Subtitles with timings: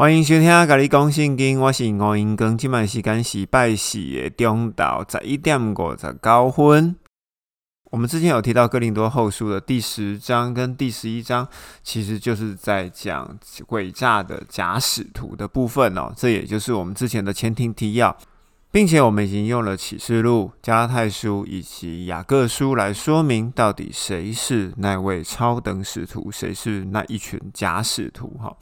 [0.00, 2.56] 欢迎收听《甲你讲圣经》，我是吴英庚。
[2.56, 6.96] 今晚时间是拜四的中昼十一点五十九分。
[7.90, 11.46] 我们之前有提到《哥林多后书》的第十章跟第十一章，
[11.82, 16.10] 其实就是在讲诡诈的假使徒的部分哦。
[16.16, 18.16] 这也就是我们之前的前庭提要，
[18.72, 28.56] 并且我们已经用了启示录、加泰书以及雅各书来说明到底谁是那位超等使徒，谁是那一群假使徒哈。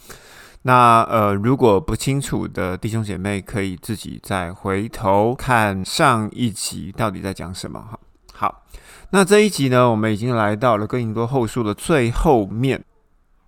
[0.62, 7.98] 那呃，如果不清楚的弟兄姐妹，可以自己再回头看上一集到底在讲什么哈。
[8.34, 8.64] 好，
[9.10, 12.84] 那这一集呢，我们已经来到了哥林多后书的最后面，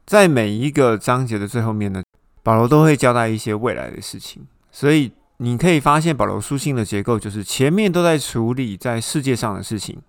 [0.07, 2.03] 在每一个章节的最后面呢，
[2.43, 10.01] 保罗都会交代一些未来的事情，所以你可以发现保罗书信的结构就是前面都在处理在世界上的事情，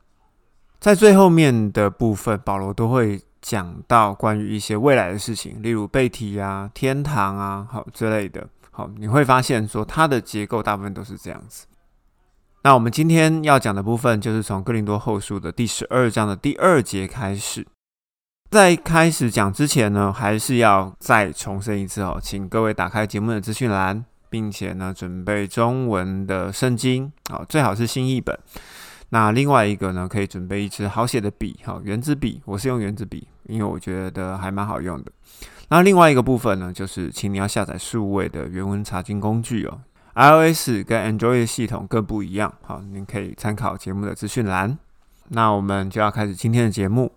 [0.79, 3.19] 在最后面的部分，保罗都会。
[3.41, 11.65] 讲到关于一些未来的事情，例如背体啊、天堂啊，好之类的，好，你会发现说它的结构大部分都是这样子。
[12.63, 17.65] 那我们今天要讲的部分，就是从哥林多后书的第十二章的第二节开始。
[18.51, 28.37] 在开始讲之前呢，还是要再重申一次哦，请各位打开节目的资讯栏，并且呢，准备中文的圣经，好，最好是新译本。
[29.13, 32.41] 那另外一个呢，可以准备一支好写的笔，哈，圆珠笔。
[32.45, 35.11] 我是用圆珠笔，因为我觉得还蛮好用的。
[35.67, 39.81] 那另外一个部分呢，就是请你要下载数位的原文查经工具哦。
[40.15, 44.77] iOS 跟 Android 系统各不一样，好，您可以参考节目的资讯栏。
[45.27, 47.11] 那我们就要开始今天的节目。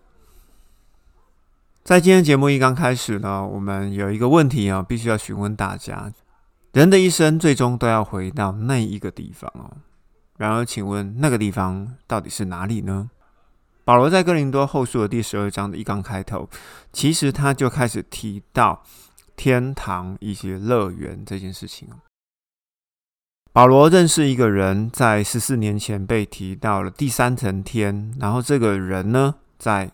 [1.84, 6.12] 在今天节目一刚开始呢，我们有一个问题啊，必须要询问大家：
[6.72, 9.76] 人的一生最终都要回到那一个地方哦。
[10.36, 13.10] 然而，请问那个地方到底是哪里呢？
[13.84, 16.48] 保罗在哥林多后书的第十二章的一刚开头，
[16.92, 18.82] 其实他就开始提到
[19.36, 21.88] 天堂以及乐园这件事情。
[23.52, 29.92] 保罗认识一个人，在十四年前被提到了第三层天，然后这个人呢，在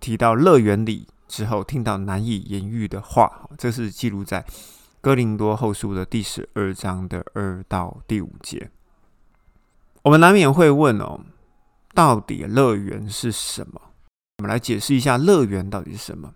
[0.00, 4.44] 提到乐园里之后，听到难以言喻的话，这是记录在
[5.00, 8.68] 哥林多后书的第十二章的二到第五节。
[10.08, 11.20] 我们难免会问哦，
[11.92, 13.78] 到底乐园是什么？
[14.38, 16.32] 我们来解释一下乐园到底是什么。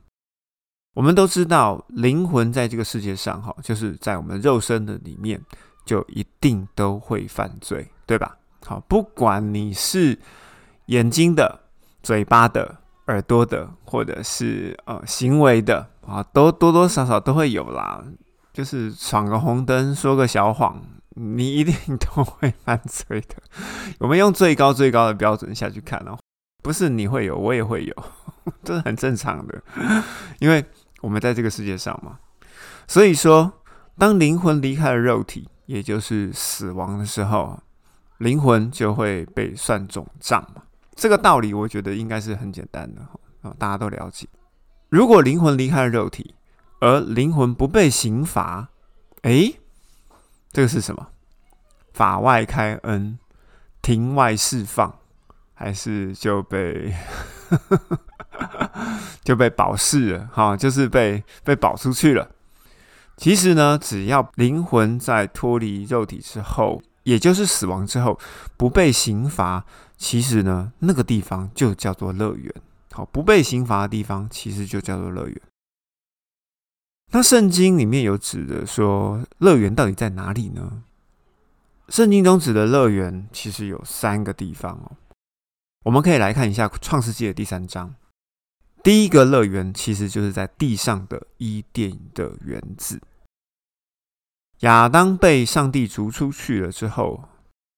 [0.95, 5.41] 我们都知道，灵魂在这个世界上，哈，就是在我们肉身的里面，
[5.87, 8.37] 就一定都会犯罪，对吧？
[8.67, 10.19] 好，不管你是
[10.89, 11.61] 眼睛的、
[12.03, 18.05] 嘴巴的、耳朵的，或者是呃行为的啊，都多多少少都会有啦。
[18.53, 20.79] 就是闯个红灯，说个小谎。
[21.15, 23.37] 你一定都会犯罪的。
[24.01, 26.19] 我们用最高最高的标准下去看哦，
[26.63, 27.95] 不是你会有，我也会有，
[28.65, 29.63] 这是很正常的，
[30.41, 30.65] 因为
[31.01, 32.19] 我们在这个世界上嘛。
[32.89, 33.53] 所以说，
[33.99, 37.61] 当灵魂离开了肉体，也就是死亡的时候，
[38.19, 40.63] 灵魂就会被算总账嘛。
[40.95, 43.03] 这个道理我觉得应该是很简单的
[43.43, 44.27] 哈，大家都了解。
[44.89, 46.35] 如果灵魂离开了肉体，
[46.81, 48.69] 而灵魂不被刑罚，
[49.23, 49.59] 诶。
[50.53, 51.09] 这个是什么？
[51.93, 53.19] 法外开恩，
[53.81, 54.99] 庭外释放，
[55.55, 56.95] 还是就被
[59.23, 60.29] 就被保释了？
[60.33, 62.31] 哈，就是被被保出去了。
[63.17, 68.19] 其实呢，只要灵魂在脱离肉体之后，也就是死亡之后，
[68.57, 69.65] 不被刑罚，
[69.97, 72.53] 其实呢，那个地方就叫做乐园。
[72.91, 75.41] 好，不被刑罚的地方，其实就叫做乐园。
[77.15, 80.83] 那圣经里面有指的说乐园到底在哪里呢？
[81.89, 84.97] 圣经中指的乐园其实有三个地方哦。
[85.85, 87.95] 我们可以来看一下创世纪的第三章，
[88.83, 93.03] 第一个乐园其实就是在地上的伊甸的园子。
[94.61, 97.25] 亚当被上帝逐出去了之后，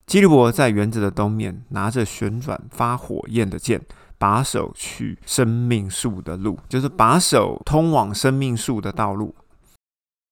[0.06, 3.84] 基利伯在园子的东面拿着旋转发火焰的剑。
[4.18, 9.34] 把守去生命树的路，就是把守通往生命树的道路。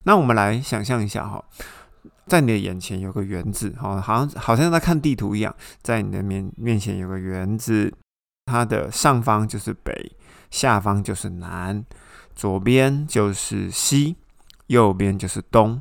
[0.05, 1.45] 那我们来想象一下哈，
[2.27, 7.93] 在你的眼前有个园子，哈，好像好像在看地图一样，在你的面面前有个园子，
[8.47, 10.13] 它的上方就是北，
[10.51, 11.85] 下方就是南，
[12.35, 14.17] 左边就是西，
[14.67, 15.81] 右边就是东。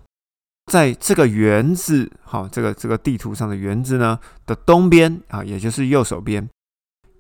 [0.71, 6.47] 在这个园子，好，这个这个地图上的园子呢的东边啊，也就是右手边。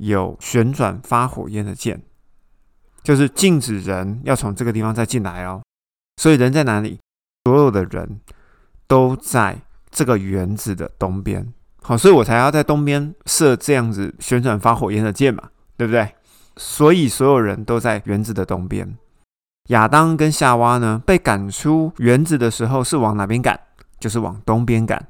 [0.01, 2.01] 有旋转发火焰的剑，
[3.03, 5.61] 就是禁止人要从这个地方再进来哦。
[6.17, 6.99] 所以人在哪里？
[7.45, 8.19] 所有的人
[8.87, 9.61] 都在
[9.91, 11.53] 这个园子的东边。
[11.83, 16.15] 好，所以我才要在东边设这样子旋转发火焰的剑嘛，对不对？
[16.57, 18.97] 所以所有人都在园子的东边。
[19.67, 23.59] 亚当跟夏娃呢被赶出园子的时候是往哪边赶？
[23.99, 25.07] 就是往东边赶。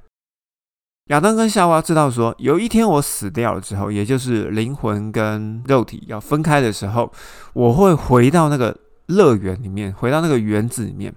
[1.07, 7.11] 亚当跟夏娃知道说，有一天我死掉了之后，也就是灵魂跟肉体要分开的时候，
[7.53, 8.77] 我会回到那个
[9.07, 11.13] 乐园里面，回到那个园子里面。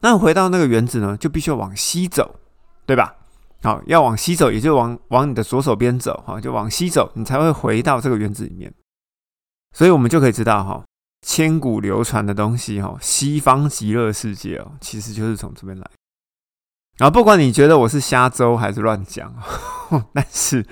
[0.00, 2.36] 那回到那个园子呢，就必须要往西走，
[2.84, 3.14] 对吧？
[3.62, 8.72] 好，要往西走，也就往往你的左手边走，哈，就往西走，你才会回到这个园子里面。
[9.72, 10.84] 所以，我们就可以知道，哈，
[11.22, 15.90] 千古流传的东西，哈，西方极乐世界哦，其实就是从这边来。
[16.98, 19.32] 然后不管你觉得我是瞎诌还是乱讲，
[20.14, 20.64] 但是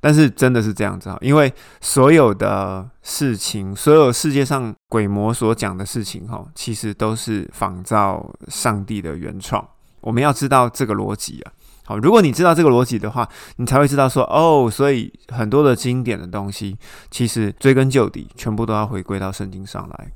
[0.00, 9.66] 但是真的是这样子啊，因为所有的事情，所有世界上鬼魔所讲的事情哈，其实都是仿照上帝的原创。
[10.00, 11.52] 我们要知道这个逻辑啊。
[11.84, 16.76] 好，如果你知道这个逻辑的话，你才会知道说哦，所以很多的经典的东西，
[17.10, 20.12] 其实追根究底，全部都要回归到圣经上来。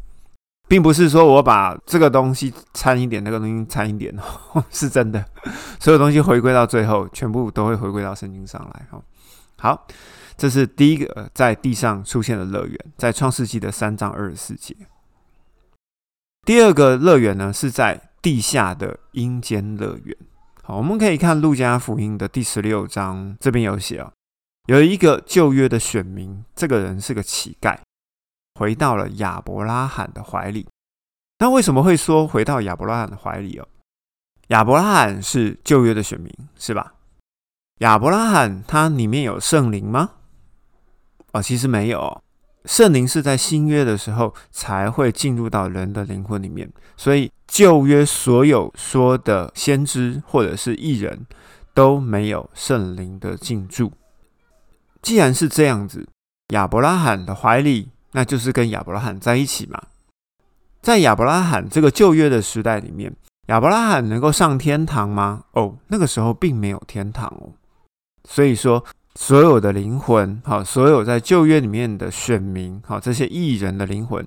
[0.68, 5.24] 并不是说我把这个东西掺一点，那个东西掺一点哦， 是真的。
[5.78, 8.86] 所有东西回归到最后，全部都会回归到圣经上来。
[8.90, 9.00] 哈，
[9.58, 9.86] 好，
[10.36, 14.76] 这是第一个在地上出现的乐园，在创世纪的三章二十四节。
[16.44, 20.16] 第二个乐园呢，是在地下的阴间乐园。
[20.64, 24.10] 好，我们可以看路加福音的第十六章，这边有写啊，
[24.66, 27.78] 有一个旧约的选民，这个人是个乞丐。
[28.56, 30.66] 回到了亚伯拉罕的怀里。
[31.38, 33.68] 那为什么会说回到亚伯拉罕的怀里哦？
[34.48, 36.94] 亚伯拉罕是旧约的选民，是吧？
[37.80, 40.12] 亚伯拉罕他里面有圣灵吗？
[41.32, 42.22] 哦，其实没有。
[42.64, 51.26] 圣灵是在新约的时候才会进入到人的灵魂里面，所以旧约所有说的先知或者是异人
[51.74, 53.92] 都没有圣灵的进驻。
[55.02, 56.08] 既然是这样子，
[56.54, 57.90] 亚伯拉罕的怀里。
[58.16, 59.78] 那就是跟亚伯拉罕在一起嘛，
[60.80, 63.14] 在亚伯拉罕这个旧约的时代里面，
[63.48, 65.44] 亚伯拉罕能够上天堂吗？
[65.52, 67.52] 哦，那个时候并没有天堂哦。
[68.24, 68.82] 所以说，
[69.16, 74.26] 所有的灵魂，好，所有在旧约里面的选民，好，这些异人的灵魂，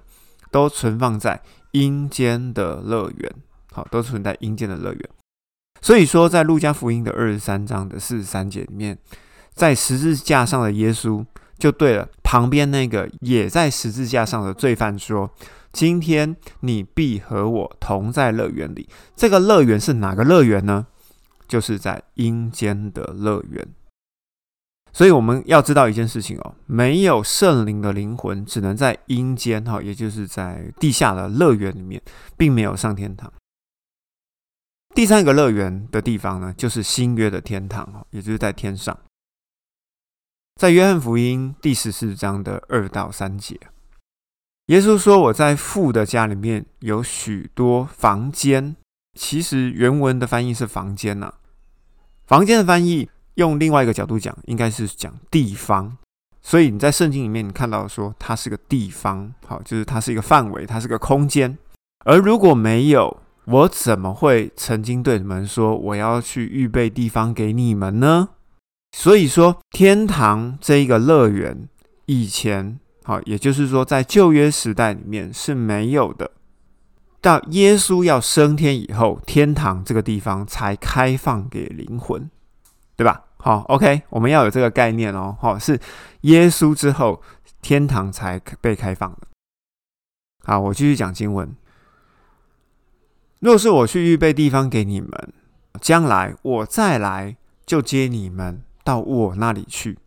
[0.52, 1.42] 都存放在
[1.72, 3.34] 阴间的乐园，
[3.72, 5.10] 好，都存在阴间的乐园。
[5.82, 9.00] 所以说，在路加福音的二十三章的四十三节里面，
[9.56, 11.26] 在十字架上的耶稣。
[11.60, 15.30] 就对了，旁边那个也在十字架上的罪犯说
[15.74, 20.88] ：“今天你必和我同在乐园里。”这个乐园是哪个乐园呢？
[21.48, 23.68] 就是在阴间的乐园。
[24.92, 32.02] 所以我们要知道一件事情哦，没有圣灵的灵魂只能在阴间哈，也就是在地下的乐园里面，
[32.38, 33.32] 并没有上天堂。
[34.96, 38.98] 第三个乐园的地方呢，就是新约的天堂哈，也就是在天上。
[40.60, 43.58] 在约翰福音第十四章的二到三节，
[44.66, 48.76] 耶稣说：“我在父的家里面有许多房间。”
[49.18, 51.34] 其实原文的翻译是“房间”呐。
[52.28, 55.98] 房间的翻译用另外一个角度讲，应该是讲地方。
[56.42, 61.58] 所以你在圣经里面你看到说它是个地方，好，就是它是一个范围，它是个空间。
[62.04, 68.28] 而如果没有，我怎么会曾经对你们说我要去预备地方给你们呢？
[68.92, 71.70] 所以说，天堂这一个乐园
[72.06, 76.32] 以前，好，也就是说，在旧约时代里面是没有的。
[77.22, 82.30] 到耶稣要升天以后，天堂这个地方才开放给灵魂，
[82.96, 83.26] 对吧？
[83.38, 85.38] 好，OK，我们要有这个概念哦。
[85.40, 85.80] 好，是
[86.22, 87.22] 耶稣之后，
[87.62, 89.28] 天堂才被开放的。
[90.44, 91.56] 好，我继续讲经文。
[93.40, 95.34] 若是我去预备地方给你们，
[95.80, 98.64] 将来我再来就接你们。
[98.84, 99.98] 到我那里去，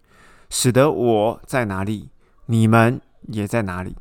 [0.50, 2.10] 使得我在哪里，
[2.46, 3.96] 你们也在哪里。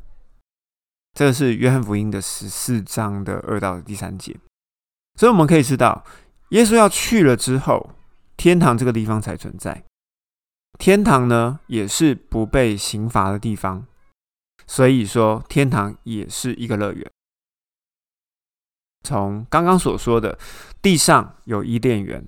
[1.14, 4.36] 这是约翰福音的十四章的二到第三节。
[5.18, 6.04] 所以我们可以知道，
[6.48, 7.90] 耶稣要去了之后，
[8.36, 9.84] 天堂这个地方才存在。
[10.78, 13.86] 天堂呢，也是不被刑罚的地方。
[14.66, 17.10] 所以说，天堂也是一个乐园。
[19.04, 20.38] 从刚刚所说的，
[20.80, 22.24] 地上有伊甸园，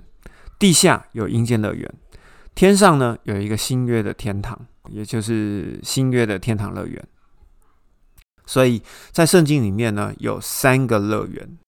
[0.59, 1.95] 地下有阴间乐园。
[2.55, 4.59] 天上呢有一个新约的天堂，
[4.89, 7.07] 也就是新约的天堂乐园。
[8.47, 11.59] 所以在圣经里面呢有三个乐园。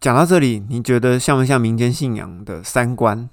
[0.00, 3.30] 讲到这里，你觉得像不像民间信仰的三观？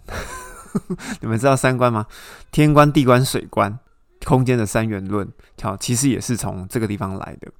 [1.19, 2.05] 你们知道三观吗？
[2.51, 3.79] 天观、地观、水观，
[4.23, 5.27] 空间的三元论，
[5.63, 7.51] 好，其实也是从这个地方来的。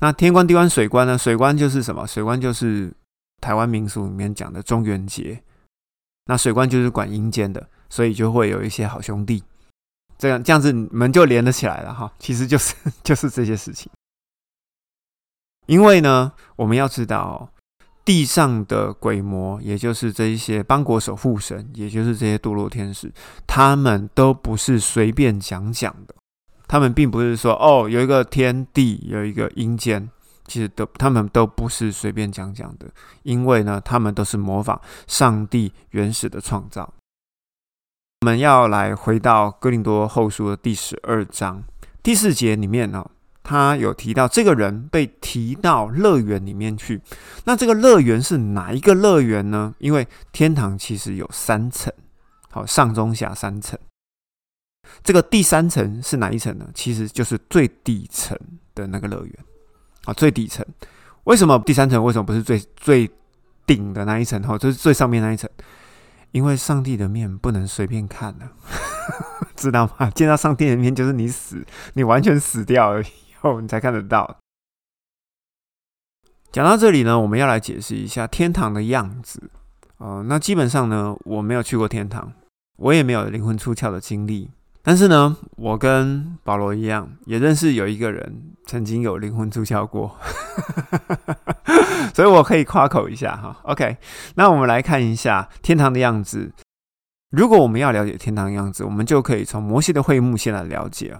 [0.00, 1.16] 那天观、地观、水观呢？
[1.16, 2.04] 水观就是什么？
[2.04, 2.92] 水观就是
[3.40, 5.40] 台湾民俗里面讲的中元节。
[6.26, 7.68] 那水观就是管阴间的。
[7.92, 9.44] 所以就会有一些好兄弟，
[10.16, 12.10] 这样这样子你们就连得起来了哈。
[12.18, 13.92] 其实就是 就是这些事情。
[15.66, 17.52] 因为呢，我们要知道，
[18.02, 23.12] 地上的鬼魔，也就是这一些邦国守护神，也就是这些堕落天使，
[23.46, 26.14] 他们都不是随便讲讲的。
[26.66, 30.08] 他们并不是说哦，有一个天地，有一个阴间，
[30.46, 32.86] 其实都他们都不是随便讲讲的，
[33.22, 36.90] 因为呢，他们都是模仿上帝原始的创造。
[38.22, 41.60] 我们要来回到哥林多后书的第十二章
[42.04, 43.04] 第四节里面呢，
[43.42, 47.00] 他有提到这个人被提到乐园里面去。
[47.46, 49.74] 那这个乐园是哪一个乐园呢？
[49.78, 51.92] 因为天堂其实有三层，
[52.48, 53.76] 好上中下三层。
[55.02, 56.70] 这个第三层是哪一层呢？
[56.72, 58.38] 其实就是最底层
[58.72, 59.34] 的那个乐园
[60.04, 60.64] 啊，最底层。
[61.24, 63.10] 为什么第三层为什么不是最最
[63.66, 64.40] 顶的那一层？
[64.42, 65.50] 哈，就是最上面那一层。
[66.32, 68.48] 因为上帝的面不能随便看的，
[69.54, 70.10] 知道吗？
[70.10, 73.06] 见到上帝的面就是你死，你完全死掉了以
[73.40, 74.38] 后，你才看得到。
[76.50, 79.50] 讲到这里呢，我们要来解释一下天堂的样子。
[79.98, 82.32] 哦，那基本上呢，我没有去过天堂，
[82.76, 84.50] 我也没有灵魂出窍的经历。
[84.84, 90.16] 但是呢，我跟保罗一样，也认识有一个人曾经有灵魂出窍过，
[92.12, 93.56] 所以我可以夸口一下哈。
[93.62, 93.96] OK，
[94.34, 96.52] 那我们来看一下天堂的样子。
[97.30, 101.16] 如果我们要了解天堂的样子，我们就可以从摩西的会幕先来了解。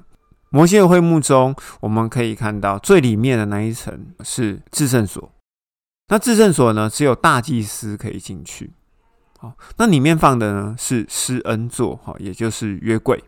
[0.51, 5.33] 摩西的会幕中，我们可以看到最里面的那一层是至圣所。
[6.09, 8.73] 那至圣所呢，只有大祭司可以进去。
[9.39, 13.23] 好，那里面放的呢是施恩座，哈，也就是约柜。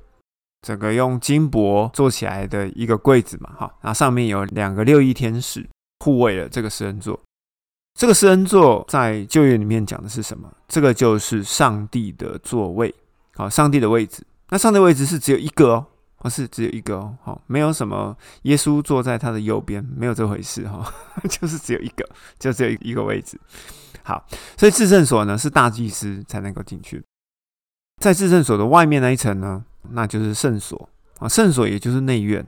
[0.64, 5.68] 整个用金箔做起来的一个柜子嘛，哈，然后上面有两个六翼天使
[6.00, 7.21] 护卫了这个施恩座。
[8.00, 10.50] 这个施恩座在旧约里面讲的是什么？
[10.66, 12.92] 这个就是上帝的座位，
[13.35, 14.26] 好，上帝的位置。
[14.49, 20.90] 那上帝位置是只有一个哦，不是只有一个哦，好，没有什么耶稣坐在他的右边，没有这回事哈，
[21.28, 23.38] 就是只有一个，就只有一个位置。
[24.02, 27.04] 好，所以至圣所呢是大祭司才能够进去，
[28.02, 29.62] 在至圣所的外面那一层呢。
[29.90, 30.88] 那就是圣所
[31.18, 32.46] 啊，圣所也就是内院。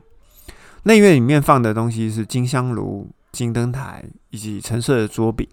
[0.85, 5.47] 内院里面放的东西是金香炉、金灯台以及橙色的桌饼。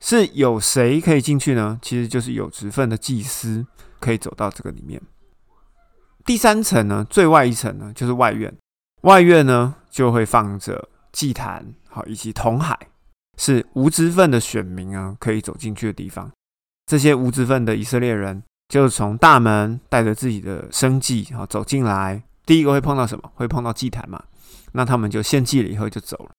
[0.00, 1.78] 是有谁可以进去呢？
[1.82, 3.66] 其实就是有职分的祭司
[3.98, 5.00] 可以走到这个里面。
[6.24, 8.50] 第三层呢，最外一层呢，就是外院。
[9.02, 12.78] 外院呢，就会放着祭坛，好以及铜海，
[13.36, 16.30] 是无职分的选民啊可以走进去的地方。
[16.86, 18.42] 这些无职分的以色列人。
[18.70, 23.30] 就从大门带着自己的生计啊走进来，第一个会碰到什么？
[23.34, 24.22] 会碰到祭坛嘛？
[24.72, 26.30] 那他们就献祭了以后就走了。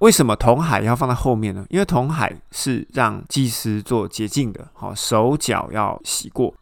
[0.00, 1.66] 为什么铜海要放在后面呢？
[1.68, 6.54] 因为铜海是让祭司做洁净的，好手脚要洗过。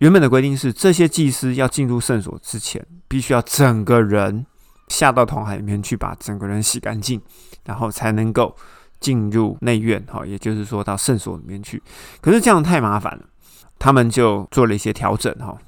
[0.00, 4.44] 原本的规定是，这些祭司要进入圣所之前，必须要整个人
[4.88, 7.18] 下到铜海里面去，把整个人洗干净，
[7.64, 8.54] 然后才能够
[9.00, 11.82] 进入内院，哈，也就是说到圣所里面去。
[12.20, 13.24] 可是这样太麻烦了。
[13.80, 15.58] 他们就做了一些调整哈，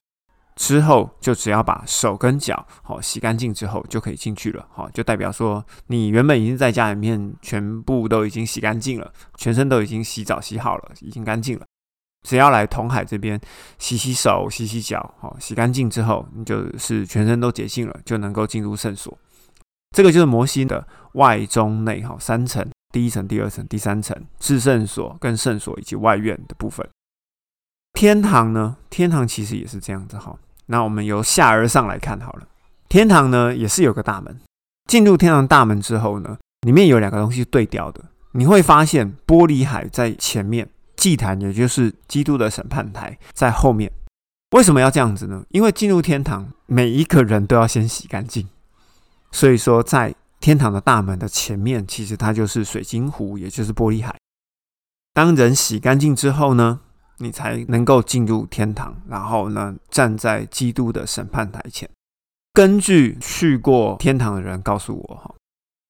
[0.54, 11.64] 之后就只要把手跟脚好洗干净之后就可以进去了哈，就代表说你原本已经在家里面全部都已经洗干净了，全身都已经洗澡洗好了，已经干净了，
[12.28, 13.40] 只要来同海这边
[13.78, 19.16] 洗洗手、洗洗脚，好洗干净之后，你就是全身都洁净了，就能够进入圣所。
[19.96, 26.86] 这个就是摩西的外中内哈三层，第一层、第二层、第三层，至圣所跟圣所以及外院的部分。
[28.02, 28.78] 天堂呢？
[28.90, 30.36] 天堂其实也是这样子哈。
[30.66, 32.48] 那我们由下而上来看好了。
[32.88, 34.40] 天堂呢，也是有个大门。
[34.88, 38.02] 进入天堂大门之后呢，里面有两个东西对调的。
[38.32, 43.92] 你会发现玻璃海在前面，祭坛也就是基督的审判台在后面。
[44.50, 45.44] 为什么要这样子呢？
[45.50, 48.48] 因为进入天堂，每一个人都要先洗干净。
[49.30, 54.12] 所以说，在天堂的大门的前面，其实它就是水晶湖，也就是玻璃海。
[55.14, 56.80] 当人洗干净之后呢？
[57.22, 61.88] 你才能够进入天堂，然后呢，站在基督的审判台前。
[62.52, 65.34] 根据去过天堂的人告诉我，哈，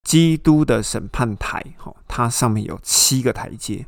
[0.06, 3.84] 基督的审判台，哈，它上面有七个台阶，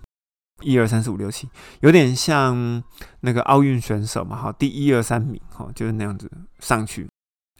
[0.62, 1.48] 一二三四五六七，
[1.80, 2.82] 有点像
[3.20, 7.06] 那个奥运选手嘛，哈，第一二三名，哈，就是那样子上去。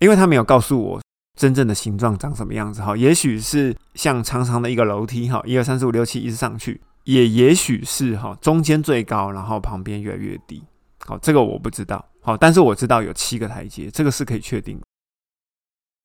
[0.00, 1.00] 因为他没有告诉我
[1.38, 6.80] 真正的形状长什么样子，哈，也许是像长长的一个楼梯，哈，一二三四五六七一直上去。
[7.04, 10.62] 也也许是哈，中间最高，然后旁边越来越低。
[11.06, 12.04] 好，这个我不知道。
[12.20, 14.80] 好，但是我知道有七个台阶，这个是可以确定。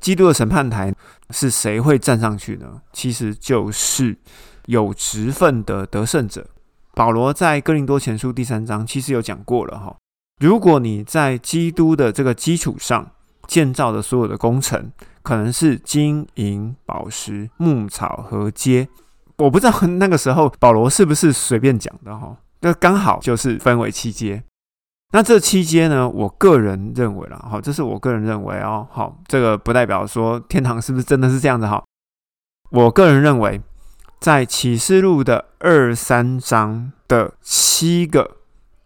[0.01, 0.93] 基督的审判台
[1.29, 2.81] 是谁会站上去呢？
[2.93, 4.17] 其实就是
[4.65, 6.49] 有职分的得胜者。
[6.93, 9.95] 保罗在哥林多前书第三章其实有讲过了哈。
[10.39, 13.11] 如果你在基督的这个基础上
[13.47, 14.91] 建造的所有的工程
[15.21, 18.89] 可能是金银宝石牧草和街。
[19.39, 24.43] 我不知道那个时候保罗是不是随便讲的哈，那刚好就是分为七阶。
[25.11, 31.83] 那这七阶呢，我个人认为了，好，这是我个人认为哦，好，这个不代表说天堂是不是真的是这样子哈。
[32.69, 33.59] 我个人认为，
[34.19, 38.37] 在启示录的二三章的七个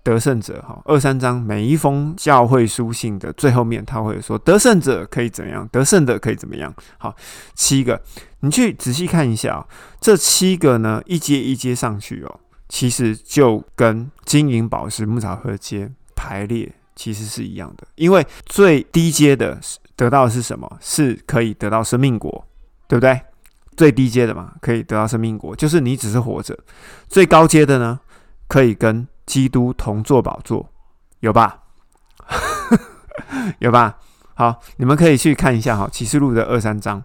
[0.04, 6.74] 得胜者哈，二三章每一封教会书信的最后面，他会说得胜者可以怎样，得胜的可以怎么样。
[6.98, 7.16] 好，
[7.56, 8.02] 七个，
[8.42, 9.68] 你去仔细看一下哦，
[10.00, 15.92] 这七个呢，一阶一阶上去哦，其实就跟金银宝石木草和阶。
[16.16, 19.60] 排列其实是一样的，因为最低阶的
[19.98, 20.78] 得到的是什么？
[20.80, 22.48] 是可以得到生命果，
[22.88, 23.20] 对不对？
[23.76, 26.58] 最低阶的嘛，可以得到生命果，就是你只是活着。
[27.10, 28.00] 最高阶的呢，
[28.48, 30.70] 可以跟基督同坐宝座，
[31.20, 31.64] 有吧？
[33.60, 33.98] 有吧？
[34.36, 37.04] 好，你们可以去看一下哈，《启示录》的二三章。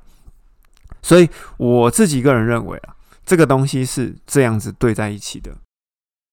[1.02, 5.52] 所以我自己个人认为啊，这个东西是这样子对在一起的，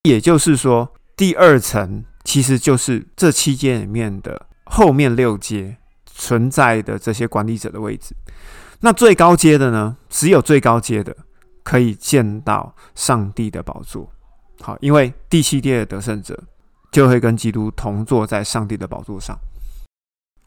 [0.04, 2.04] 也就是说，第二层。
[2.25, 5.77] 其实就是这七阶里面的后面六阶
[6.08, 8.15] 存在的这些管理者的位置。
[8.80, 9.96] 那最高阶的呢？
[10.10, 11.15] 只有最高阶的
[11.62, 14.12] 可以见到上帝的宝座。
[14.62, 16.41] 好，因为第七阶的得胜者
[16.91, 19.38] 就会跟基督同坐在上帝的宝座上。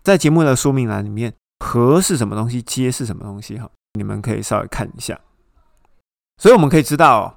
[0.02, 1.32] 在节目的说明栏里面，
[1.64, 3.58] 和是什么东西，阶是什么东西？
[3.58, 5.18] 哈，你们可以稍微看一下。
[6.38, 7.34] 所以我们可以知道。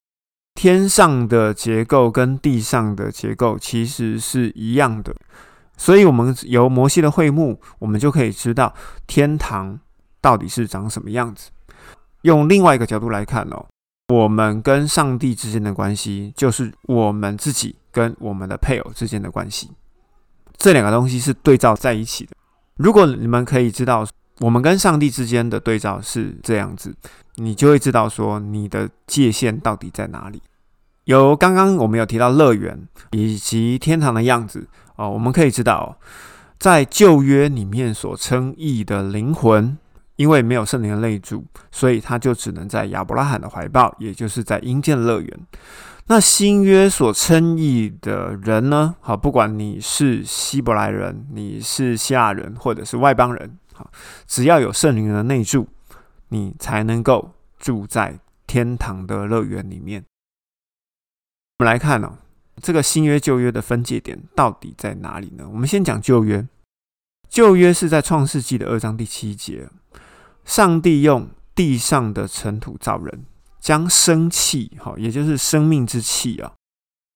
[0.54, 5.16] 天上的结构跟地上的结构其实是一样的，
[5.78, 8.76] 所以，我们由摩西的会幕，我们就可以知道
[9.08, 9.80] 天堂
[10.20, 11.50] 到底是长什么样子。
[12.24, 13.66] 用另外一个角度来看哦，
[14.12, 19.70] 我们跟上帝之间的关系，就是我们自己跟我们的配偶之间的关系，
[20.58, 22.32] 这两个东西是对照在一起的。
[22.76, 24.08] 如果你们可以知道
[24.40, 26.94] 我们跟上帝之间的对照是这样子。
[27.36, 30.42] 你就会知道说你的界限到底在哪里。
[31.06, 32.78] 有刚刚我们有提到乐园
[33.12, 35.98] 以及天堂的样子哦，我们可以知道，
[36.60, 39.78] 在旧约里面所称义的灵魂，
[40.16, 45.40] 因为没有圣灵的内住，所以他就只能在亚伯拉罕的怀抱，也就是在阴间乐园。
[46.08, 48.96] 那新约所称义的人呢？
[49.00, 53.90] 好，不管你是希伯来人，你是希腊人，或者是外邦人，好，
[54.28, 55.68] 只要有圣灵的内住。
[56.34, 60.02] 你才能够住在天堂的乐园里面。
[61.60, 62.20] 我们来看哦，
[62.62, 65.50] 这个新约旧约的分界点到底在哪里呢？
[65.52, 66.48] 我们先讲旧约。
[67.28, 69.68] 旧约是在创世纪的二章第七节，
[70.52, 73.24] 上帝用地上的尘土造人，
[73.62, 76.52] 将生气，哈，也就是生命之气啊，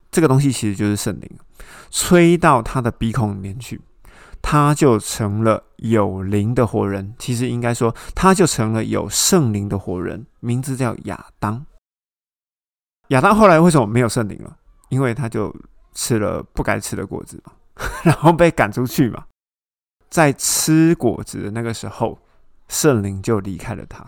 [0.10, 1.30] 这个东西其实就是圣灵，
[1.92, 3.82] 吹到他的鼻孔里面去。
[4.42, 11.66] 他就成了有灵的活人，其实应该说，他就成了有圣灵的活人，名字叫亚当。
[13.10, 14.56] 亚当后来为什么没有圣灵了？
[14.88, 15.54] 因为他就
[15.94, 17.52] 吃了不该吃的果子嘛，
[18.06, 19.26] 然后被赶出去嘛。
[20.10, 22.18] 在吃果子的那个时候，
[22.68, 24.06] 圣灵就离开了他。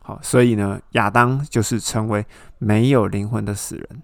[0.00, 2.26] 好，所以呢，亚当就是成为
[2.58, 4.02] 没有灵魂的死人。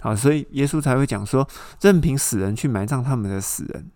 [0.00, 1.48] 好，所以耶稣才会讲说，
[1.80, 3.90] 任凭死人去埋葬他们的死人。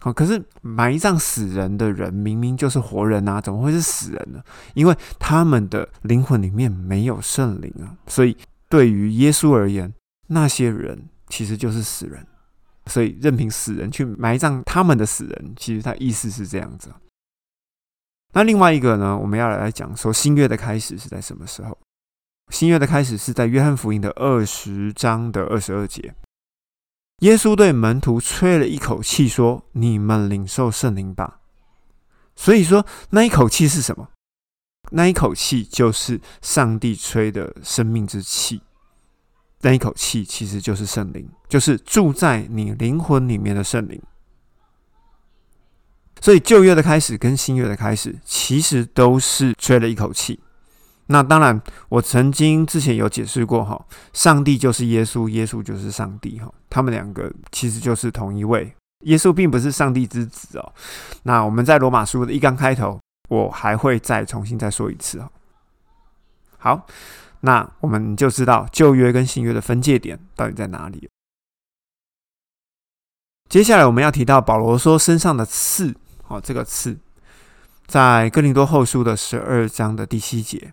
[0.00, 4.42] 好，可是埋葬死人的人明明就是活人啊，怎么会是死人呢？
[4.74, 8.36] 因为他们的灵魂里面没有圣灵啊，所以
[8.68, 9.94] 对于耶稣而言，
[10.26, 12.26] 那些人其实就是死人。
[12.86, 16.88] 所以任凭死人去埋葬他们的死人，其实他意思是这样子。
[18.36, 21.78] 那另外一个呢，我们要来讲说新约的开始是在什么时候？
[22.50, 26.14] 新约的开始是在约翰福音的二十章的二十二节。
[27.20, 31.40] 耶稣对门徒吹了一口气，说：“你们领受圣灵吧。”
[32.36, 34.10] 所以说，那一口气是什么？
[34.90, 38.60] 那一口气就是上帝吹的生命之气。
[39.62, 43.98] 那一口气其实就是圣灵，就是住在你灵魂里面的圣灵。
[46.26, 50.40] 所以旧约的开始跟新约的开始，其实都是吹了一口气。
[51.06, 53.80] 那当然，我曾经之前有解释过哈，
[54.12, 58.74] 上帝就是耶稣，耶稣就是上帝哈，他们两个其实就是同一位。
[59.04, 60.72] 耶稣并不是上帝之子哦。
[61.22, 65.30] 那我们在罗马书的一刚开头，我还会再重新再说一次哈。
[66.58, 66.86] 好，
[67.42, 71.08] 那我们就知道旧约跟新约的分界点到底在哪里。
[73.48, 75.94] 接下来我们要提到保罗说身上的刺，
[76.28, 76.98] 好，这个刺
[77.86, 80.72] 在哥林多后书的十二章的第七节。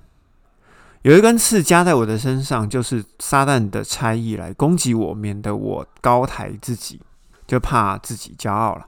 [1.04, 7.02] 有一根刺加在我的身上，就是撒旦的差役来攻击我，免得我高抬自己，
[7.46, 8.88] 就怕自己骄傲了。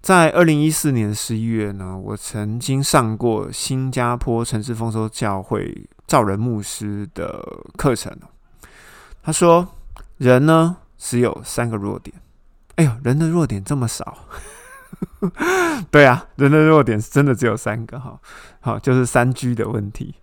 [0.00, 7.42] 在二零一四年十一月呢，我曾经上过新加坡城市丰收教会造人牧师的
[7.76, 8.16] 课程。
[9.22, 9.66] 他说
[10.18, 12.14] ：“人呢只有三个弱点。”
[12.76, 14.18] 哎呦，人的弱点这么少？
[15.90, 18.20] 对啊，人的弱点真的只有三个哈。
[18.60, 20.14] 好，就是三 G 的问题。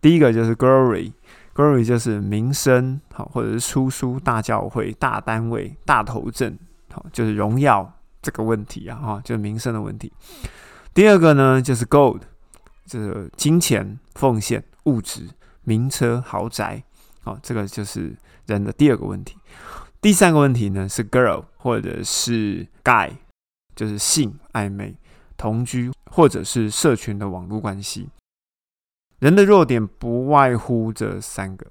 [0.00, 6.58] 第一个就是 glory，glory 就是名声，好，或者是出书、大教会、大单位、大头阵，
[6.92, 7.92] 好，就是荣耀。
[8.24, 10.12] 这个问题啊，哈，就是名声的问题。
[10.94, 12.20] 第二个呢，就是 gold，
[12.86, 15.28] 就是金钱、奉献、物质、
[15.64, 16.84] 名车、豪宅，
[17.24, 18.14] 好，这个就是
[18.46, 19.36] 人的第二个问题。
[20.00, 23.10] 第三个问题呢，是 girl 或者是 guy，
[23.74, 24.96] 就是性、暧昧、
[25.36, 28.08] 同居或者是社群的网络关系。
[29.18, 31.66] 人的弱点不外乎这三个。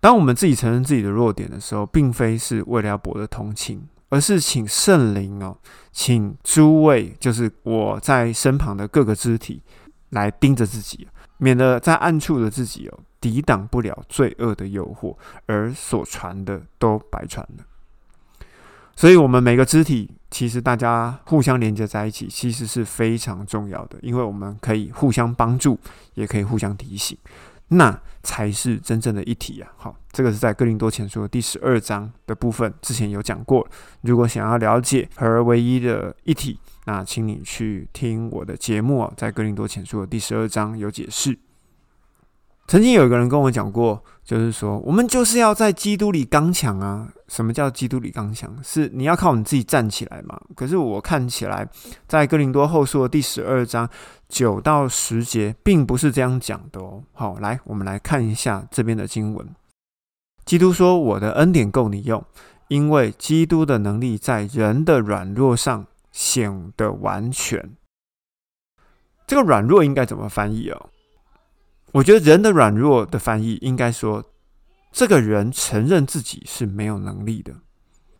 [0.00, 3.88] 当我们自己承认自己的弱点的时候，并非是为了要博得同情。
[4.12, 5.56] 而是请圣灵哦，
[5.92, 9.62] 请诸位，就是我在身旁的各个肢体，
[10.08, 11.06] 来盯着自己，
[11.38, 17.64] 免得在暗处的自己哦，抵挡不了罪恶的诱惑，而所传的都白传了。
[19.00, 25.80] 所以，我们每个肢体，其实大家互相连接在一起，其实是非常重要的，因为我们可以互相帮助，
[26.12, 27.16] 也可以互相提醒。
[27.68, 29.72] 那才是真正的一体啊！
[29.78, 33.66] 好，这个是在哥林多前书的第十二章的部分，之前有讲过。
[34.02, 41.38] 如果想要了解合而为一的一体，那请你去听我的节目啊，在哥林多前书的第十二章有解释。
[42.70, 47.12] 曾经有一个人跟我讲过，就是说，我们就是要在基督里刚强啊。
[47.26, 48.56] 什么叫基督里刚强？
[48.62, 50.40] 是你要靠你自己站起来嘛？
[50.54, 51.68] 可是我看起来，
[52.06, 53.90] 在哥林多后书的第十二章
[54.28, 57.02] 九到十节，并不是这样讲的哦。
[57.12, 59.44] 好，来，我们来看一下这边的经文。
[60.44, 62.24] 基督说：“我的恩典够你用，
[62.68, 67.72] 因为基督的能力在人的软弱上显得完全。”
[69.26, 70.88] 这个软弱应该怎么翻译哦？
[71.92, 74.24] 我觉得人的软弱的翻译应该说，
[74.92, 77.54] 这个人承认自己是没有能力的。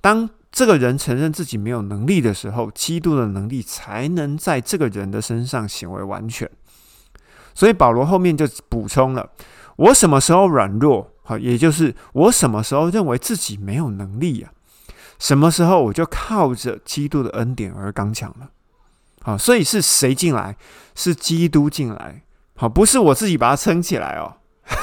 [0.00, 6.50] 当这个人承认自己没有能力的时候，基督的能力才能在这个人的身上显为完全。
[7.54, 9.30] 所以保罗后面就补充了：
[9.76, 11.12] 我什么时候软弱？
[11.22, 14.50] 好，也就是我什么时候认为自己没有能力呀？
[15.18, 18.50] 什么时候我就靠着基督的恩典而刚强了？
[19.22, 20.56] 好，所以是谁进来？
[20.94, 22.24] 是基督进来。
[22.60, 24.36] 好，不是我自己把它撑起来哦，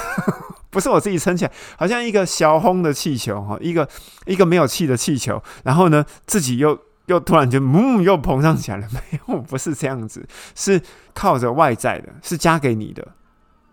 [0.72, 3.88] 不是我自己撑起来，好像一个小轰的气球哈，一个
[4.26, 10.82] 一个没有气的气球，然后呢，自己又又突然就嗯又膨胀起来了， 没有，不是这样子，是
[11.14, 13.08] 靠着外在的，是加给你的，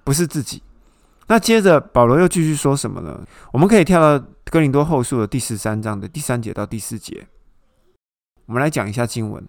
[0.04, 0.62] 不是自己。
[1.28, 3.18] 那接着保罗又继续说什么呢？
[3.54, 7.26] 我们可以跳到哥林多后书的第十三章的第三节到第四节，
[8.44, 9.42] 我们来讲一下经文。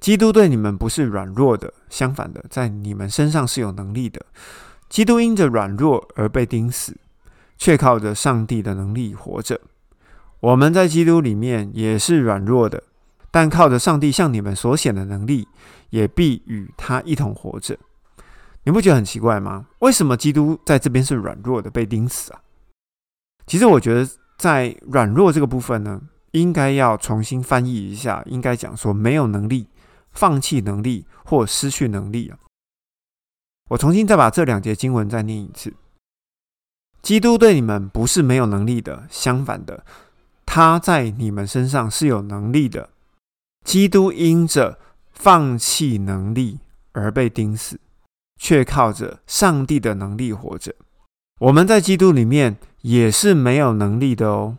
[0.00, 4.24] 基督对你们不是软弱的，相反的，在你们身上是有能力的。
[4.88, 6.96] 基督因着软弱而被钉死，
[7.58, 9.60] 却靠着上帝的能力活着。
[10.40, 12.84] 我们在基督里面也是软弱的，
[13.30, 15.48] 但靠着上帝向你们所显的能力，
[15.90, 17.76] 也必与他一同活着。
[18.62, 19.66] 你不觉得很奇怪吗？
[19.80, 22.40] 为什么基督在这边是软弱的被钉死啊？
[23.46, 29.66] 其实我觉得在软弱这个部分呢，应该要重新翻译一下，应该讲说没有能力。
[30.12, 32.38] 放弃能力或失去能力啊！
[33.70, 35.74] 我重新再把这两节经文再念一次。
[37.02, 39.84] 基督对你们不是没有能力的，相反的，
[40.44, 42.90] 他在你们身上是有能力的。
[43.64, 44.78] 基督因着
[45.12, 46.58] 放弃能力
[46.92, 47.78] 而被钉死，
[48.38, 50.74] 却靠着上帝的能力活着。
[51.40, 54.56] 我们在基督里面也是没有能力的哦，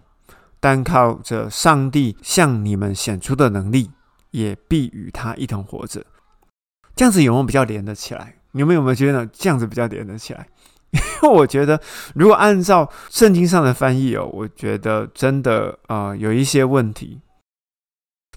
[0.60, 3.92] 但靠着上帝向你们显出的能力。
[4.32, 6.06] 也必与他一同活着，
[6.96, 8.36] 这样子有没有比较连得起来？
[8.52, 10.48] 你们有没有觉得这样子比较连得起来？
[10.92, 11.80] 因 为我觉得，
[12.16, 17.22] 如果按照圣经上的翻译哦，我觉得真的啊有一些问题。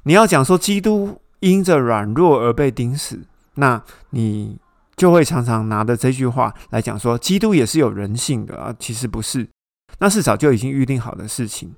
[0.02, 3.22] 你要讲说基督因着软弱而被钉死，
[3.54, 4.58] 那你
[4.96, 8.74] 就会常常拿着这句话来讲说，基督也是有人性的啊。
[8.78, 9.48] 其实不是，
[9.98, 11.74] 那是早就已经预定好的事情。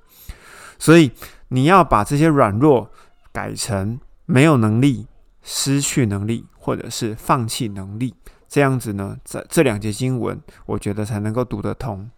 [0.77, 1.09] 所以
[1.47, 2.91] 你要把这些软弱
[3.31, 3.97] 改成。
[4.25, 5.07] 没有能力、
[5.41, 8.13] 失去能力，或者是放弃能力，
[8.47, 12.09] 这样子呢，在这两节经文，我觉得才能够读得通。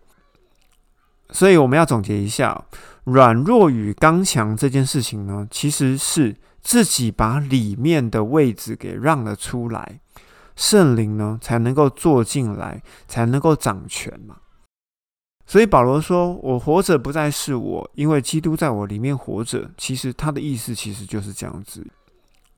[1.32, 2.66] 所以我们要总结一下，
[3.04, 10.00] 软弱与刚强这件事情呢，其实是自己把里面的位置给让了出来，
[10.56, 14.38] 圣灵呢才能够坐进来，才能够掌权嘛。
[15.46, 21.88] 所以保罗说：“我活着不再是我，因为基督在我里面活着。”其实他的意思其实就是这样子，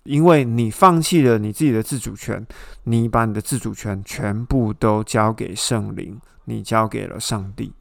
[0.09, 2.43] 因为你放弃了你自己的自主权，
[2.85, 7.71] 你把你的自主权全部都交给圣灵，你交给了上帝，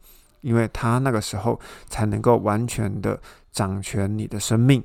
[0.41, 3.19] 因为他那个时候才能够完全的
[3.51, 4.83] 掌权你的生命。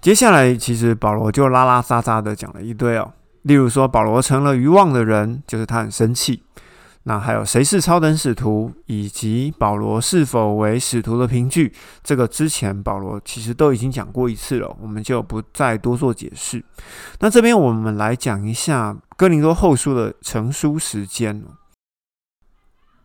[0.00, 6.44] 接下来，其实保罗就拉拉杂杂的讲了一堆哦，例如说保罗成了愚妄的人，就是他很生气。
[7.08, 11.72] 那还有谁是超等使徒，以及保罗是否为使徒的凭据，
[12.04, 16.62] 这个之前保罗其实都已经讲过一次了，我们就不再多做解释。
[17.20, 21.42] 那这边我们来讲一下哥林多后书的成书时间。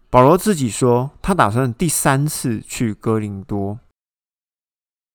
[0.09, 3.79] 保罗自己说，他打算第三次去哥林多。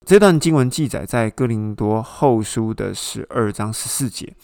[0.07, 4.35] 这段经文记载在哥林多后书的十二章十四节，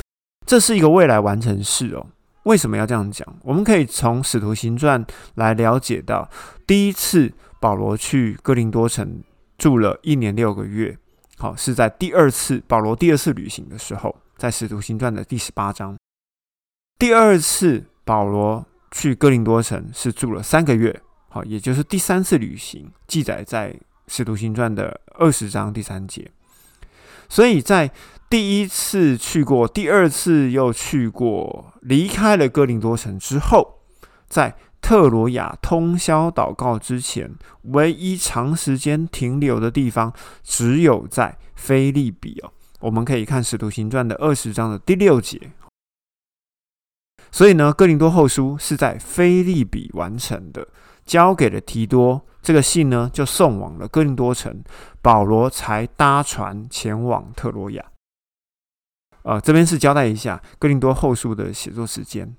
[0.45, 2.09] 这是一个未来完成式哦。
[2.45, 3.27] 为什么要这样讲？
[3.43, 5.05] 我们可以从使徒行传
[5.35, 6.31] 来了解到，
[6.67, 9.23] 第一次保罗去哥林多城
[9.59, 10.97] 住了一年六个月，
[11.37, 15.97] 好是在第二次保罗第二次旅行的时候，在使徒行传的第十八章。
[16.99, 23.79] 第二次保罗去哥林多城是住了三个月，好，也就是第三次旅行，记载在。
[24.07, 26.31] 使徒行传的二十章第三节，
[27.27, 27.91] 所以在
[28.31, 33.81] 第一次去过，第二次又去过，离开了哥林多城之后，
[34.29, 37.33] 在特罗亚通宵祷告之前，
[37.63, 42.51] 唯一长时间停留的地方，只有在菲利比哦。
[42.81, 45.53] 我们可以看使徒行传的二十章的第六节。
[47.31, 50.69] 所以呢，哥林多后书是在菲利比完成的，
[51.07, 52.27] 交给了提多。
[52.43, 54.63] 这个信呢，就送往了哥林多城，
[55.01, 57.83] 保罗才搭船前往特罗亚。
[59.25, 62.35] 呃，这边是交代一下哥林多后书的写作时间。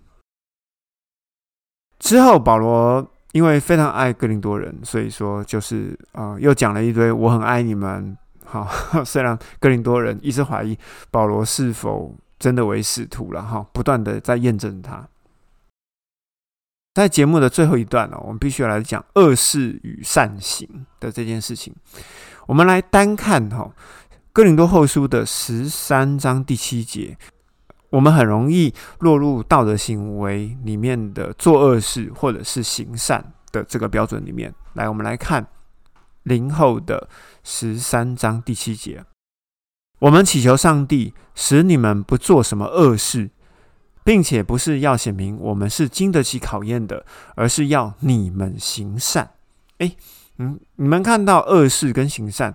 [2.00, 8.18] 之后，保罗因为非常爱哥林多人，所以说就是呃，又讲了一堆“我很爱你们”。
[8.46, 8.70] 好，
[9.04, 10.78] 虽然哥林多人一直怀疑
[11.10, 15.08] 保罗是否真的为使徒了，哈，不断的在验证他。
[16.94, 21.76] 在节目的最后一段呢，我们必须要来讲恶事与善行的这件事情。
[22.48, 23.64] 我们来单看哈
[24.36, 27.18] 《哥林多后书》的十三章第七节，
[27.90, 34.54] 我们很容易落入道德行为里面的做恶事或者是行善的这个标准里面。
[34.74, 35.48] 来，我们来看
[36.24, 37.08] 零后的
[37.46, 39.06] 十三章第七节，
[40.00, 43.30] 我们祈求上帝使你们不做什么恶事。
[44.04, 47.04] 并且不是要显明我们是经得起考验的，
[47.36, 49.32] 而是要你们行善。
[49.80, 49.98] 诶，
[50.38, 52.54] 嗯，你们看到恶事跟行善，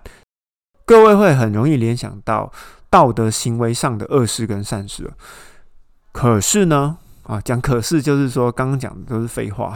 [0.91, 2.51] 各位会很容易联想到
[2.89, 5.09] 道德行为上的恶事跟善事。
[6.11, 9.73] 可是呢，啊，讲可是就是说，刚刚讲的都是废话。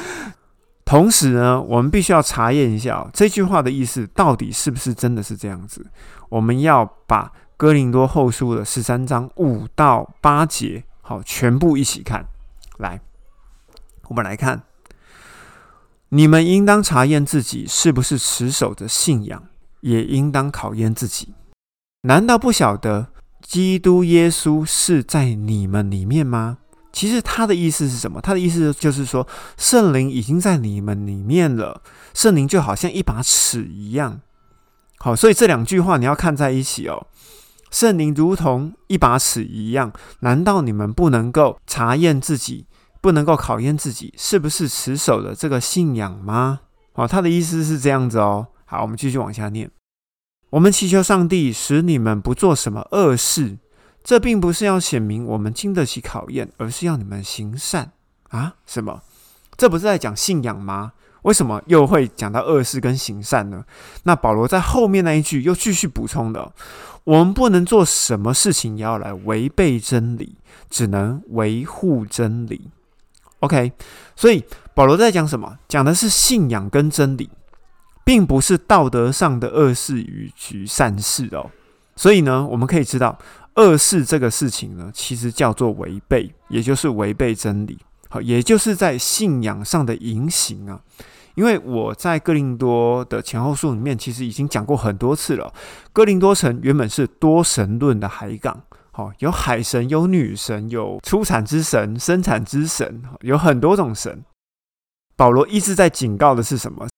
[0.84, 5.86] 同时呢，我们必须要查验一下这句话的意思到底是不是真的是这样子。
[6.28, 7.32] 我们要把。
[7.56, 12.24] 哥林多后书的十三章五到八节，好，全部一起看。
[12.76, 13.00] 来，
[14.06, 14.62] 我们来看，
[16.10, 19.42] 你们应当查验自己是不是持守着信仰，
[19.80, 21.34] 也应当考验自己。
[22.02, 23.08] 难道不晓得
[23.42, 26.58] 基督耶稣是在你们里面吗？
[26.92, 28.20] 其实他的意思是什么？
[28.20, 31.82] 他的意思就是说，圣灵已经在你们里面了。
[32.14, 34.20] 圣灵就好像一把尺一样。
[34.98, 37.06] 好，所以这两句话你要看在一起哦。
[37.70, 42.66] 圣灵如同一把尺一样，难道你们不能够查验自己，
[43.00, 46.60] 不能够考验自己是不是持守的这个信仰吗？
[46.94, 48.48] 哦，他的意思是这样子哦。
[48.70, 49.70] 好，我们继续往下念。
[50.50, 53.56] 我们祈求上帝使你们不做什么恶事，
[54.04, 57.92] 这并不是要显明我们经得起考验，而是要你们行善
[58.28, 58.56] 啊？
[58.66, 59.00] 什么？
[59.56, 60.92] 这不是在讲信仰吗？
[61.22, 63.64] 为什么又会讲到恶事跟行善呢？
[64.02, 66.52] 那保罗在后面那一句又继续补充的。
[67.04, 70.36] 我们不能做什么事情也要来违背真理，
[70.68, 72.70] 只能维护真理。
[73.40, 73.72] OK，
[74.14, 75.58] 所以保罗在讲什么？
[75.66, 77.30] 讲的是信仰跟真理，
[78.08, 81.50] 并不是道德上的恶事与举善事哦。
[81.94, 83.18] 所以呢，我们可以知道，
[83.56, 87.78] 恶事这个事情呢，其实叫做违背，也就是违背真理。
[88.08, 90.80] 好，也就是在信仰上的言行啊。
[91.34, 95.52] 因为我在哥林多的前后书里面，其实已经讲过很多次了。
[95.92, 104.24] 哥林多城原本是多神论的海港，好，有海神，有女神，有出产之神、生产之神，有很多种神。
[105.14, 106.88] 保罗一直在警告的是什么？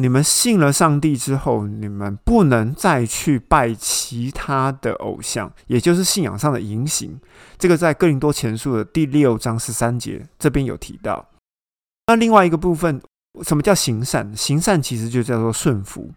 [0.00, 7.18] 你们信了上帝之后，你们不能再去拜其他的偶像，也就是信仰上的言行。
[7.58, 11.28] 这个在哥林多前书的第六章十三节这边有提到。
[12.06, 13.02] 那另外一个部分，
[13.42, 14.34] 什么叫行善？
[14.36, 16.12] 行善其实就叫做顺服，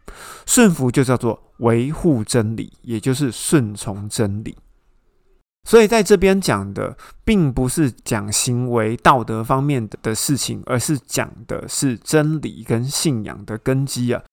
[0.46, 4.56] 顺服就叫做维护真理，也就是顺从真理。
[5.63, 14.24] 所以在这边讲的，并不是讲行为道德方面的的事情，而是讲的是真理跟信仰的根基啊。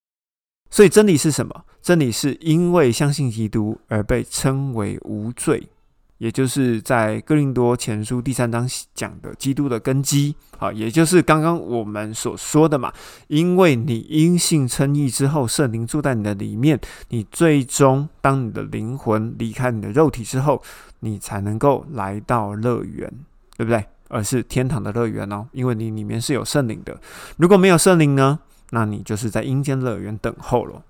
[0.70, 1.64] 所以真理是什么？
[1.80, 5.68] 真理是因为相信基督而被称为无罪。
[6.18, 12.92] 也就是在哥林多前书第三章讲的基督的根基，好，也就是刚刚我们所说的嘛。
[13.28, 16.78] 因为你因信称义之后，圣灵住在你的里面，
[17.08, 20.62] 你最终当你的灵魂离开你的肉体之后，
[21.00, 23.08] 你才能够来到乐园，
[23.56, 23.84] 对不对？
[24.08, 26.98] 而是天堂的乐园哦，因为你里面是有圣灵的。
[27.36, 30.82] 如果没有圣灵呢，那你就是在阴间乐园等候了。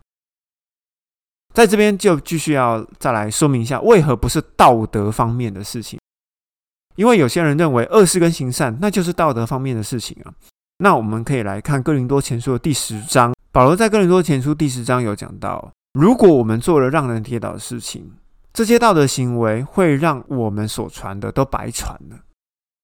[1.58, 5.98] 在这边就继续要再来说明一下，为何不是道德方面的事情？
[6.94, 10.32] 因为有些人认为恶事跟行善那就是道德方面的事情啊。
[10.76, 18.08] 那我们可以来看哥林多前书的第十章，保罗在哥林多前书第十章有讲到，如果我们做了让人跌倒的事情，
[18.52, 22.20] 这些道德行为会让我们所传的都白传了。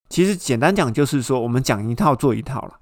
[0.08, 2.80] 其实简单讲就是说，我们讲一套做一套了。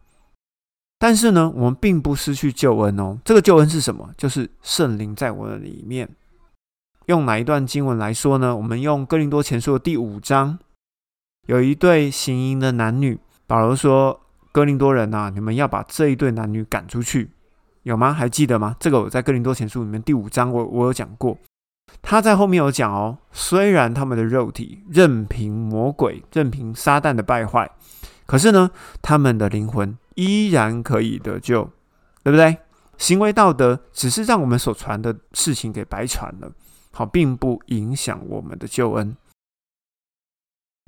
[1.03, 3.19] 但是呢，我们并不失去救恩哦。
[3.25, 4.09] 这个救恩是什么？
[4.17, 6.09] 就是圣灵在我的里面。
[7.07, 8.55] 用哪一段经文来说呢？
[8.55, 10.57] 我们用哥林多前书的第五章，
[11.49, 14.21] 有一对行淫的男女，保罗说
[14.53, 17.33] ：“哥林多人呐，你们要把这一对男女赶出去，
[17.83, 18.13] 有吗？
[18.13, 21.37] 还记得吗？”这个我在哥林多前书里面第五章，我我有讲过。
[22.01, 27.69] 他在后面有讲哦，虽然他们的肉体任凭魔鬼、任凭撒旦的败坏，
[28.25, 28.71] 可是呢，
[29.03, 29.99] 他们的灵魂。
[30.15, 31.71] 依然可以得救，
[32.23, 32.57] 对不对？
[32.99, 36.53] 行为道德只是让我们所传的事情给白传了，
[36.93, 39.17] 好，并不影响我们的救恩。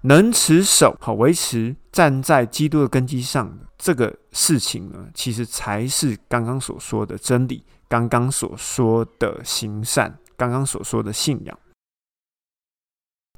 [0.02, 11.58] 能持守好，维持站在基督的根基上，这个事情呢，其实才是刚刚所说的真理，刚刚所说的行善，刚刚所说的信仰。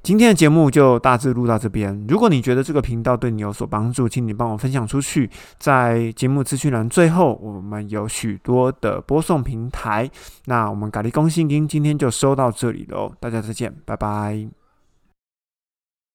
[0.07, 2.05] 今天的节目就大致录到这边。
[2.07, 5.29] 如果你觉得这个频道对你有所帮助，请你帮我分享出去。
[5.59, 10.09] 在节目资讯栏最后，我们有许多的播送平台。
[10.45, 14.56] 那我们咖喱公信金今天就收到这里喽，大家再见，拜拜。